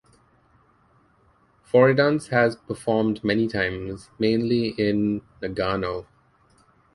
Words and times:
Foridance 1.63 2.29
has 2.29 2.55
performed 2.55 3.23
many 3.23 3.47
times, 3.47 4.09
mainly 4.17 4.69
in 4.69 5.21
Nagano. 5.43 6.07